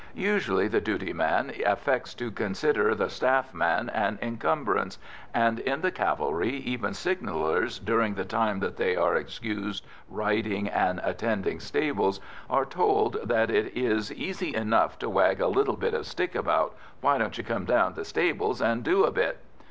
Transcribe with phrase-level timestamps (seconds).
[0.15, 4.97] Usually the duty man affects to consider the staff man an encumbrance,
[5.31, 10.99] and in the cavalry even signallers, during the time that they are excused riding and
[11.03, 12.19] attending stables,
[12.49, 16.73] are told that it is "easy enough to wag a little bit of stick about
[17.01, 19.37] why don't you come down to stables and do a bit?"